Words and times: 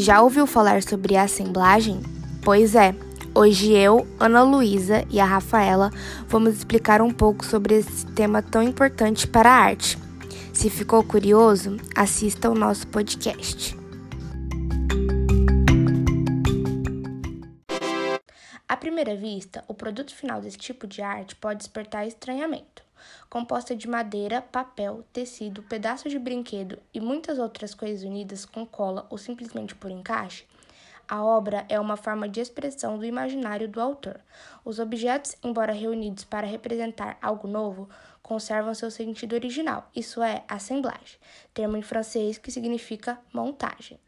Já 0.00 0.22
ouviu 0.22 0.46
falar 0.46 0.80
sobre 0.80 1.16
assemblagem? 1.16 2.00
Pois 2.44 2.76
é, 2.76 2.94
hoje 3.34 3.72
eu, 3.72 4.06
Ana 4.20 4.44
Luísa 4.44 5.04
e 5.10 5.18
a 5.18 5.24
Rafaela 5.24 5.90
vamos 6.28 6.54
explicar 6.54 7.02
um 7.02 7.10
pouco 7.10 7.44
sobre 7.44 7.74
esse 7.74 8.06
tema 8.06 8.40
tão 8.40 8.62
importante 8.62 9.26
para 9.26 9.50
a 9.50 9.56
arte. 9.56 9.98
Se 10.54 10.70
ficou 10.70 11.02
curioso, 11.02 11.78
assista 11.96 12.46
ao 12.46 12.54
nosso 12.54 12.86
podcast. 12.86 13.76
À 18.68 18.76
primeira 18.76 19.16
vista, 19.16 19.64
o 19.66 19.74
produto 19.74 20.14
final 20.14 20.40
desse 20.40 20.58
tipo 20.58 20.86
de 20.86 21.02
arte 21.02 21.34
pode 21.34 21.58
despertar 21.58 22.06
estranhamento. 22.06 22.87
Composta 23.28 23.74
de 23.74 23.88
madeira, 23.88 24.42
papel, 24.42 25.04
tecido, 25.12 25.62
pedaços 25.62 26.10
de 26.10 26.18
brinquedo 26.18 26.78
e 26.92 27.00
muitas 27.00 27.38
outras 27.38 27.74
coisas 27.74 28.02
unidas 28.02 28.44
com 28.44 28.66
cola 28.66 29.06
ou 29.10 29.18
simplesmente 29.18 29.74
por 29.74 29.90
encaixe, 29.90 30.44
a 31.08 31.24
obra 31.24 31.64
é 31.70 31.80
uma 31.80 31.96
forma 31.96 32.28
de 32.28 32.38
expressão 32.38 32.98
do 32.98 33.04
imaginário 33.06 33.66
do 33.66 33.80
autor. 33.80 34.20
Os 34.62 34.78
objetos, 34.78 35.36
embora 35.42 35.72
reunidos 35.72 36.22
para 36.24 36.46
representar 36.46 37.16
algo 37.22 37.48
novo, 37.48 37.88
conservam 38.22 38.74
seu 38.74 38.90
sentido 38.90 39.32
original, 39.32 39.88
isso 39.96 40.22
é, 40.22 40.44
assemblagem, 40.46 41.18
termo 41.54 41.78
em 41.78 41.82
francês 41.82 42.36
que 42.36 42.50
significa 42.50 43.18
montagem. 43.32 43.98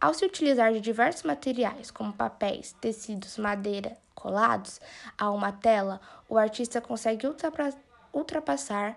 Ao 0.00 0.12
se 0.12 0.24
utilizar 0.24 0.72
de 0.72 0.80
diversos 0.80 1.22
materiais, 1.22 1.92
como 1.92 2.12
papéis, 2.12 2.72
tecidos, 2.80 3.38
madeira, 3.38 3.96
colados, 4.12 4.80
a 5.16 5.30
uma 5.30 5.52
tela, 5.52 6.00
o 6.28 6.36
artista 6.36 6.80
consegue 6.80 7.28
ultrapassar 8.14 8.96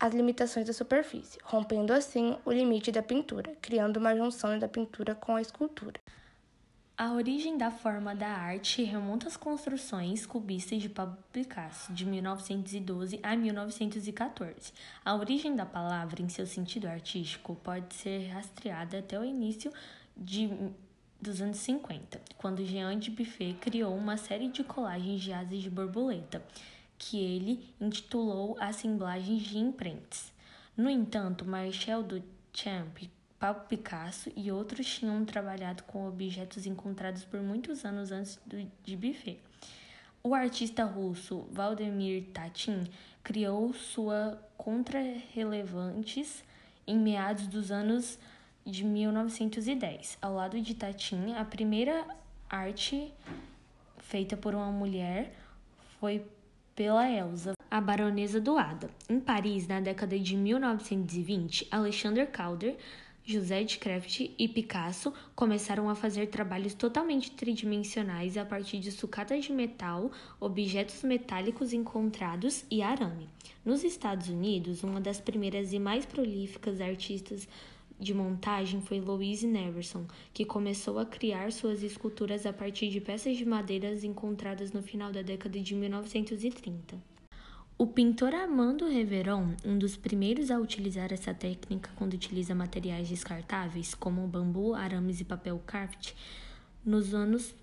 as 0.00 0.14
limitações 0.14 0.66
da 0.66 0.72
superfície, 0.72 1.38
rompendo 1.42 1.92
assim 1.92 2.36
o 2.44 2.52
limite 2.52 2.92
da 2.92 3.02
pintura, 3.02 3.56
criando 3.60 3.96
uma 3.96 4.14
junção 4.14 4.58
da 4.58 4.68
pintura 4.68 5.14
com 5.14 5.34
a 5.34 5.42
escultura. 5.42 6.00
A 6.96 7.12
origem 7.12 7.56
da 7.56 7.70
forma 7.70 8.12
da 8.12 8.26
arte 8.26 8.82
remonta 8.82 9.28
às 9.28 9.36
construções 9.36 10.26
cubistas 10.26 10.82
de 10.82 10.88
Pablo 10.88 11.16
Picasso, 11.32 11.92
de 11.92 12.04
1912 12.04 13.20
a 13.22 13.36
1914. 13.36 14.72
A 15.04 15.14
origem 15.14 15.54
da 15.54 15.64
palavra, 15.64 16.20
em 16.20 16.28
seu 16.28 16.44
sentido 16.44 16.88
artístico, 16.88 17.54
pode 17.62 17.94
ser 17.94 18.26
rastreada 18.30 18.98
até 18.98 19.18
o 19.18 19.24
início 19.24 19.72
de, 20.16 20.50
dos 21.22 21.40
anos 21.40 21.58
50, 21.58 22.20
quando 22.36 22.64
Jean 22.64 22.98
de 22.98 23.12
Buffet 23.12 23.54
criou 23.60 23.96
uma 23.96 24.16
série 24.16 24.48
de 24.48 24.64
colagens 24.64 25.20
de 25.20 25.32
asas 25.32 25.62
de 25.62 25.70
borboleta, 25.70 26.42
que 26.98 27.18
ele 27.18 27.72
intitulou 27.80 28.56
Assemblagens 28.60 29.42
de 29.42 29.58
Imprentas. 29.58 30.32
No 30.76 30.90
entanto, 30.90 31.44
Marcel 31.44 32.02
Duchamp 32.02 33.08
Pablo 33.38 33.66
Picasso 33.68 34.30
e 34.34 34.50
outros 34.50 34.86
tinham 34.86 35.24
trabalhado 35.24 35.84
com 35.84 36.08
objetos 36.08 36.66
encontrados 36.66 37.24
por 37.24 37.40
muitos 37.40 37.84
anos 37.84 38.10
antes 38.10 38.38
de 38.84 38.96
Buffet. 38.96 39.38
O 40.22 40.34
artista 40.34 40.84
russo 40.84 41.46
Vladimir 41.52 42.26
Tatin 42.32 42.84
criou 43.22 43.72
sua 43.72 44.42
contra-relevantes 44.56 46.42
em 46.84 46.98
meados 46.98 47.46
dos 47.46 47.70
anos 47.70 48.18
de 48.66 48.84
1910. 48.84 50.18
Ao 50.20 50.34
lado 50.34 50.60
de 50.60 50.74
Tatin, 50.74 51.34
a 51.34 51.44
primeira 51.44 52.04
arte 52.50 53.12
feita 53.98 54.36
por 54.36 54.54
uma 54.54 54.72
mulher 54.72 55.32
foi 56.00 56.26
pela 56.78 57.10
Elsa, 57.10 57.54
a 57.68 57.80
baronesa 57.80 58.40
do 58.40 58.56
Ada. 58.56 58.88
Em 59.10 59.18
Paris, 59.18 59.66
na 59.66 59.80
década 59.80 60.16
de 60.16 60.36
1920, 60.36 61.66
Alexander 61.72 62.24
Calder 62.30 62.76
José 63.24 63.64
de 63.64 63.78
Krefft 63.78 64.32
e 64.38 64.46
Picasso 64.46 65.12
começaram 65.34 65.90
a 65.90 65.96
fazer 65.96 66.28
trabalhos 66.28 66.74
totalmente 66.74 67.32
tridimensionais 67.32 68.36
a 68.38 68.44
partir 68.44 68.78
de 68.78 68.92
sucatas 68.92 69.44
de 69.44 69.52
metal, 69.52 70.12
objetos 70.38 71.02
metálicos 71.02 71.72
encontrados 71.72 72.64
e 72.70 72.80
arame. 72.80 73.28
Nos 73.64 73.82
Estados 73.82 74.28
Unidos, 74.28 74.84
uma 74.84 75.00
das 75.00 75.20
primeiras 75.20 75.72
e 75.72 75.80
mais 75.80 76.06
prolíficas 76.06 76.80
artistas 76.80 77.48
de 77.98 78.14
montagem 78.14 78.80
foi 78.80 79.00
Louise 79.00 79.46
Neverson, 79.46 80.06
que 80.32 80.44
começou 80.44 80.98
a 80.98 81.06
criar 81.06 81.50
suas 81.52 81.82
esculturas 81.82 82.46
a 82.46 82.52
partir 82.52 82.88
de 82.88 83.00
peças 83.00 83.36
de 83.36 83.44
madeiras 83.44 84.04
encontradas 84.04 84.72
no 84.72 84.82
final 84.82 85.10
da 85.10 85.22
década 85.22 85.58
de 85.60 85.74
1930. 85.74 86.96
O 87.76 87.86
pintor 87.86 88.34
Armando 88.34 88.88
Reveron, 88.88 89.54
um 89.64 89.78
dos 89.78 89.96
primeiros 89.96 90.50
a 90.50 90.58
utilizar 90.58 91.12
essa 91.12 91.32
técnica 91.32 91.90
quando 91.94 92.14
utiliza 92.14 92.54
materiais 92.54 93.08
descartáveis, 93.08 93.94
como 93.94 94.26
bambu, 94.26 94.74
arames 94.74 95.20
e 95.20 95.24
papel 95.24 95.62
craft, 95.64 96.12
nos 96.84 97.14
anos 97.14 97.54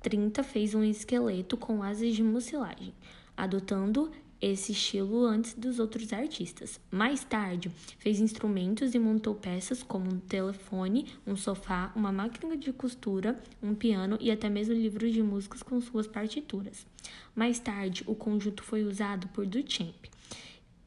30 0.00 0.42
fez 0.42 0.74
um 0.74 0.82
esqueleto 0.82 1.58
com 1.58 1.82
asas 1.82 2.14
de 2.14 2.22
mucilagem, 2.22 2.94
adotando 3.36 4.10
esse 4.40 4.72
estilo 4.72 5.24
antes 5.24 5.54
dos 5.54 5.78
outros 5.78 6.12
artistas. 6.12 6.80
Mais 6.90 7.22
tarde, 7.22 7.70
fez 7.98 8.20
instrumentos 8.20 8.94
e 8.94 8.98
montou 8.98 9.34
peças 9.34 9.82
como 9.82 10.10
um 10.10 10.18
telefone, 10.18 11.06
um 11.26 11.36
sofá, 11.36 11.92
uma 11.94 12.10
máquina 12.10 12.56
de 12.56 12.72
costura, 12.72 13.38
um 13.62 13.74
piano 13.74 14.16
e 14.20 14.30
até 14.30 14.48
mesmo 14.48 14.74
livros 14.74 15.12
de 15.12 15.22
músicas 15.22 15.62
com 15.62 15.80
suas 15.80 16.06
partituras. 16.06 16.86
Mais 17.34 17.58
tarde, 17.58 18.02
o 18.06 18.14
conjunto 18.14 18.62
foi 18.62 18.82
usado 18.82 19.28
por 19.28 19.46
Duchamp 19.46 20.06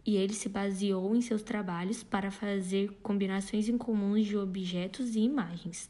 e 0.06 0.18
ele 0.18 0.34
se 0.34 0.50
baseou 0.50 1.16
em 1.16 1.22
seus 1.22 1.44
trabalhos 1.44 2.04
para 2.04 2.32
fazer 2.32 2.92
combinações 3.02 3.70
incomuns 3.70 4.26
de 4.26 4.36
objetos 4.36 5.16
e 5.16 5.20
imagens. 5.20 5.90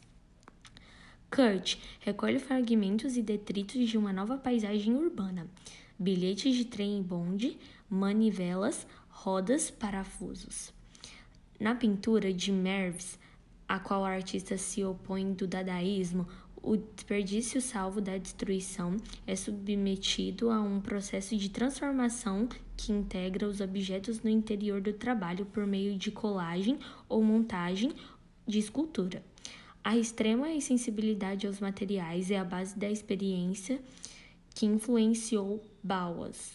Kurt 1.31 1.77
recolhe 2.01 2.37
fragmentos 2.37 3.17
e 3.17 3.21
detritos 3.23 3.89
de 3.89 3.97
uma 3.97 4.13
nova 4.13 4.37
paisagem 4.37 4.93
urbana 4.93 5.47
bilhetes 6.03 6.55
de 6.55 6.65
trem 6.65 6.99
e 6.99 7.01
bonde, 7.01 7.57
manivelas, 7.89 8.85
rodas, 9.09 9.71
parafusos. 9.71 10.73
Na 11.59 11.73
pintura 11.73 12.33
de 12.33 12.51
Merves, 12.51 13.17
a 13.67 13.79
qual 13.79 14.01
o 14.01 14.05
artista 14.05 14.57
se 14.57 14.83
opõe 14.83 15.33
do 15.33 15.47
dadaísmo, 15.47 16.27
o 16.61 16.77
desperdício 16.77 17.61
salvo 17.61 18.01
da 18.01 18.17
destruição 18.17 18.97
é 19.25 19.35
submetido 19.35 20.49
a 20.49 20.61
um 20.61 20.79
processo 20.79 21.35
de 21.37 21.49
transformação 21.49 22.47
que 22.75 22.91
integra 22.91 23.47
os 23.47 23.61
objetos 23.61 24.21
no 24.21 24.29
interior 24.29 24.81
do 24.81 24.93
trabalho 24.93 25.45
por 25.45 25.65
meio 25.65 25.97
de 25.97 26.11
colagem 26.11 26.77
ou 27.07 27.23
montagem 27.23 27.93
de 28.45 28.59
escultura. 28.59 29.23
A 29.83 29.97
extrema 29.97 30.47
sensibilidade 30.61 31.47
aos 31.47 31.59
materiais 31.59 32.31
é 32.31 32.37
a 32.37 32.45
base 32.45 32.77
da 32.77 32.89
experiência 32.89 33.81
que 34.55 34.65
influenciou 34.65 35.61
Bauas. 35.83 36.53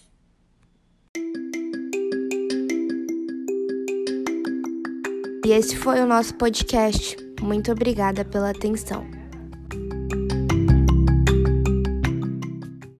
E 5.44 5.50
esse 5.50 5.76
foi 5.76 6.00
o 6.00 6.06
nosso 6.06 6.34
podcast. 6.34 7.16
Muito 7.40 7.70
obrigada 7.70 8.24
pela 8.24 8.50
atenção. 8.50 9.06